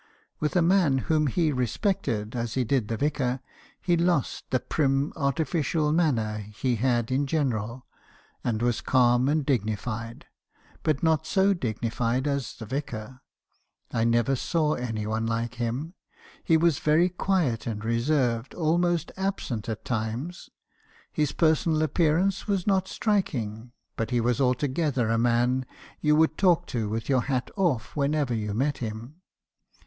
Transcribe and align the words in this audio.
With 0.39 0.55
a 0.55 0.63
man 0.63 0.97
whom 0.97 1.27
he 1.27 1.51
respected, 1.51 2.35
as 2.35 2.55
he 2.55 2.63
did 2.63 2.87
the 2.87 2.97
vicar, 2.97 3.39
he 3.79 3.95
lost 3.95 4.45
the 4.49 4.59
prim 4.59 5.13
artificial 5.15 5.93
manner 5.93 6.39
he 6.39 6.77
had 6.77 7.11
in 7.11 7.27
general, 7.27 7.85
and 8.43 8.63
was 8.63 8.81
calm 8.81 9.29
and 9.29 9.45
dignified; 9.45 10.25
but 10.81 11.03
not 11.03 11.27
so 11.27 11.53
dig 11.53 11.81
nified 11.81 12.25
as 12.25 12.55
the 12.55 12.65
vicar. 12.65 13.21
I 13.93 14.03
never 14.03 14.35
saw 14.35 14.73
any 14.73 15.05
one 15.05 15.27
like 15.27 15.53
him. 15.61 15.93
He 16.43 16.57
was 16.57 16.79
very 16.79 17.09
quiet 17.09 17.67
and 17.67 17.85
reserved, 17.85 18.55
almost 18.55 19.11
absent 19.17 19.69
at 19.69 19.85
times; 19.85 20.49
his 21.11 21.31
personal 21.31 21.83
ap 21.83 21.93
pearance 21.93 22.47
was 22.47 22.65
not 22.65 22.87
striking; 22.87 23.71
but 23.95 24.09
he 24.09 24.19
was 24.19 24.41
altogether 24.41 25.11
a 25.11 25.19
man 25.19 25.63
you 25.99 26.15
would 26.15 26.39
talk 26.39 26.65
to 26.73 26.89
with 26.89 27.07
your 27.07 27.21
hat 27.21 27.51
off 27.55 27.95
wherever 27.95 28.33
you 28.33 28.55
met 28.55 28.79
him. 28.79 29.21